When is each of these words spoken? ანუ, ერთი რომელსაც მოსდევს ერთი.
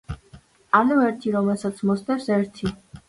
ანუ, 0.79 0.97
ერთი 1.09 1.33
რომელსაც 1.35 1.85
მოსდევს 1.91 2.31
ერთი. 2.39 2.73